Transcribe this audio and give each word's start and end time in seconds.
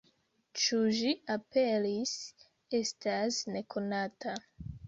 Ĉu 0.61 0.79
ĝi 0.99 1.11
aperis, 1.33 2.15
estas 2.81 3.41
nekonata. 3.55 4.39